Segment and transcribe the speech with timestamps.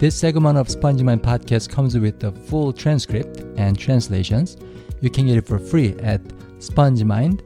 [0.00, 4.56] This segment of SpongeMind podcast comes with the full transcript and translations.
[5.02, 6.22] You can get it for free at
[6.58, 7.40] spongemind.org.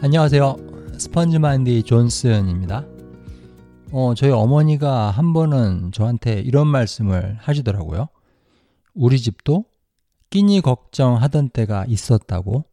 [0.00, 0.56] 안녕하세요.
[0.96, 2.86] 스펀지마인드 존슨입니다.
[3.90, 8.06] 어, 저희 어머니가 한 번은 저한테 이런 말씀을 하시더라고요.
[8.94, 9.64] 우리 집도
[10.30, 12.66] 끼니 걱정하던 때가 있었다고.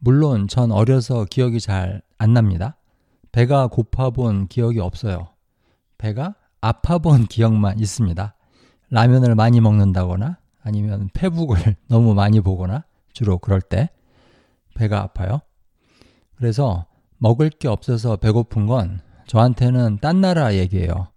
[0.00, 2.76] 물론 전 어려서 기억이 잘 안 납니다.
[3.32, 5.30] 배가 고파 본 기억이 없어요.
[5.96, 8.34] 배가 아파 본 기억만 있습니다.
[8.90, 13.88] 라면을 많이 먹는다거나 아니면 페북을 너무 많이 보거나 주로 그럴 때
[14.74, 15.40] 배가 아파요.
[16.36, 16.84] 그래서
[17.16, 21.08] 먹을 게 없어서 배고픈 건 저한테는 딴 나라 얘기예요.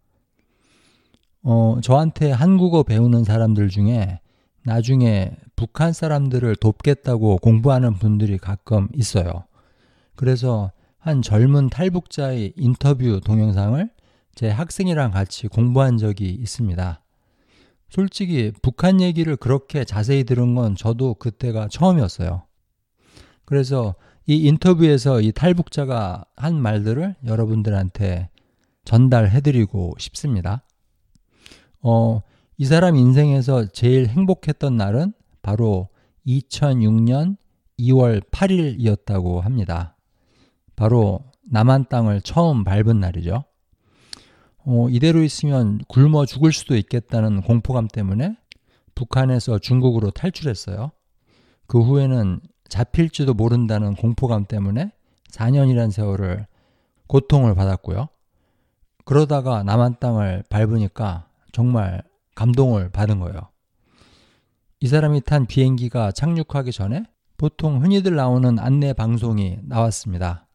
[1.41, 4.21] 어, 저한테 한국어 배우는 사람들 중에
[4.65, 9.45] 나중에 북한 사람들을 돕겠다고 공부하는 분들이 가끔 있어요.
[10.15, 13.89] 그래서 한 젊은 탈북자의 인터뷰 동영상을
[14.35, 17.01] 제 학생이랑 같이 공부한 적이 있습니다.
[17.89, 22.43] 솔직히 북한 얘기를 그렇게 자세히 들은 건 저도 그때가 처음이었어요.
[23.45, 28.29] 그래서 이 인터뷰에서 이 탈북자가 한 말들을 여러분들한테
[28.85, 30.63] 전달해드리고 싶습니다.
[31.81, 32.21] 어,
[32.57, 35.89] 이 사람 인생에서 제일 행복했던 날은 바로
[36.27, 37.37] 2006년
[37.79, 39.95] 2월 8일이었다고 합니다.
[40.75, 43.43] 바로 남한 땅을 처음 밟은 날이죠.
[44.65, 48.37] 어, 이대로 있으면 굶어 죽을 수도 있겠다는 공포감 때문에
[48.95, 50.91] 북한에서 중국으로 탈출했어요.
[51.65, 54.91] 그 후에는 잡힐지도 모른다는 공포감 때문에
[55.31, 56.45] 4년이란 세월을
[57.07, 58.09] 고통을 받았고요.
[59.05, 62.03] 그러다가 남한 땅을 밟으니까 정말
[62.35, 63.49] 감동을 받은 거예요.
[64.79, 67.03] 이 사람이 탄 비행기가 착륙하기 전에
[67.37, 70.47] 보통 흔히들 나오는 안내 방송이 나왔습니다.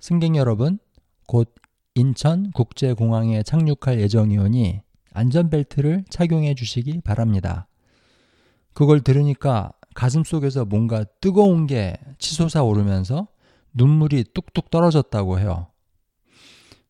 [0.00, 0.78] 승객 여러분,
[1.26, 1.54] 곧
[1.94, 4.80] 인천 국제공항에 착륙할 예정이오니
[5.12, 7.68] 안전벨트를 착용해 주시기 바랍니다.
[8.72, 13.28] 그걸 들으니까 가슴 속에서 뭔가 뜨거운 게 치솟아 오르면서
[13.74, 15.68] 눈물이 뚝뚝 떨어졌다고 해요.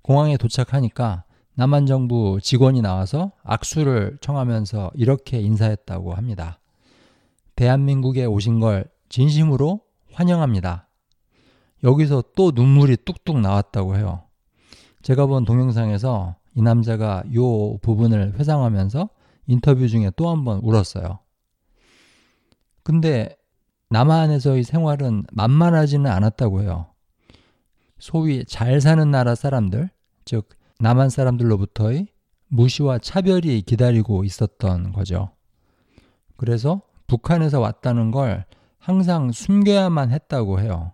[0.02, 6.58] 공항에 도착하니까 남한 정부 직원이 나와서 악수를 청하면서 이렇게 인사했다고 합니다.
[7.56, 9.80] 대한민국에 오신 걸 진심으로
[10.12, 10.88] 환영합니다.
[11.84, 14.22] 여기서 또 눈물이 뚝뚝 나왔다고 해요.
[15.02, 19.08] 제가 본 동영상에서 이 남자가 요 부분을 회상하면서
[19.46, 21.18] 인터뷰 중에 또 한 번 울었어요.
[22.82, 23.36] 근데
[23.90, 26.86] 남한에서의 생활은 만만하지는 않았다고 해요.
[27.98, 29.90] 소위 잘 사는 나라 사람들,
[30.24, 30.48] 즉
[30.82, 32.08] 남한 사람들로부터의
[32.48, 35.30] 무시와 차별이 기다리고 있었던 거죠.
[36.36, 38.46] 그래서 북한에서 왔다는 걸
[38.80, 40.90] 항상 숨겨야만 했다고 해요.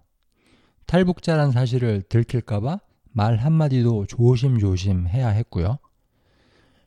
[0.84, 2.80] 탈북자란 사실을 들킬까봐
[3.12, 5.78] 말 한마디도 조심조심 해야 했고요.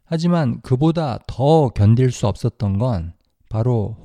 [0.05, 3.13] 하지만 그보다 더 견딜 수 없었던 건
[3.49, 3.97] 바로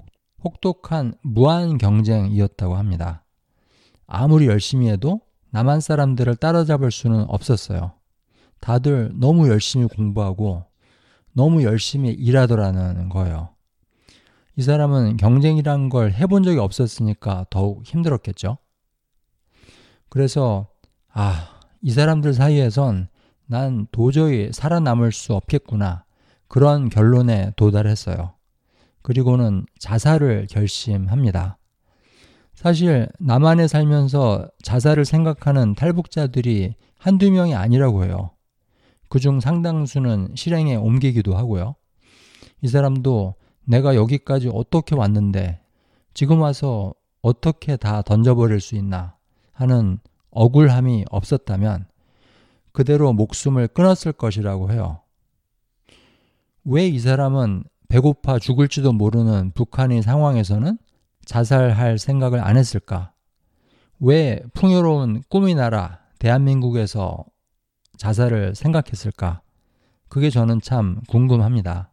[0.42, 3.24] 혹독한 무한 경쟁이었다고 합니다.
[4.06, 5.20] 아무리 열심히 해도
[5.50, 7.95] 남한 사람들을 따라잡을 수는 없었어요.
[8.60, 10.64] 다들 너무 열심히 공부하고
[11.32, 13.50] 너무 열심히 일하더라는 거예요.
[14.56, 18.56] 이 사람은 경쟁이란 걸 해본 적이 없었으니까 더욱 힘들었겠죠.
[20.08, 20.68] 그래서,
[21.12, 23.08] 아, 이 사람들 사이에선
[23.46, 26.04] 난 도저히 살아남을 수 없겠구나.
[26.48, 28.32] 그런 결론에 도달했어요.
[29.02, 31.58] 그리고는 자살을 결심합니다.
[32.54, 38.30] 사실 남한에 살면서 자살을 생각하는 탈북자들이 한두 명이 아니라고 해요.
[39.08, 41.74] 그중 상당수는 실행에 옮기기도 하고요.
[42.62, 43.34] 이 사람도
[43.64, 45.60] 내가 여기까지 어떻게 왔는데
[46.14, 49.16] 지금 와서 어떻게 다 던져버릴 수 있나
[49.52, 49.98] 하는
[50.30, 51.86] 억울함이 없었다면
[52.72, 55.00] 그대로 목숨을 끊었을 것이라고 해요.
[56.64, 60.78] 왜 이 사람은 배고파 죽을지도 모르는 북한의 상황에서는
[61.24, 63.12] 자살할 생각을 안 했을까?
[64.00, 67.24] 왜 풍요로운 꿈의 나라 대한민국에서
[67.96, 69.42] 자살을 생각했을까?
[70.08, 71.92] 그게 저는 참 궁금합니다.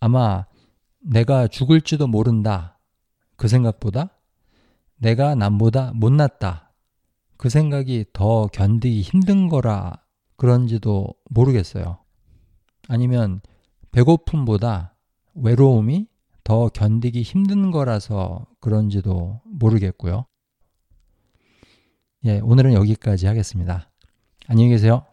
[0.00, 0.46] 아마
[1.00, 2.78] 내가 죽을지도 모른다.
[3.36, 4.18] 그 생각보다
[4.96, 6.72] 내가 남보다 못났다.
[7.36, 10.02] 그 생각이 더 견디기 힘든 거라
[10.36, 11.98] 그런지도 모르겠어요.
[12.88, 13.40] 아니면
[13.92, 14.94] 배고픔보다
[15.34, 16.06] 외로움이
[16.44, 20.26] 더 견디기 힘든 거라서 그런지도 모르겠고요.
[22.24, 23.89] 예, 오늘은 여기까지 하겠습니다.
[24.50, 25.06] 안녕히 계세요.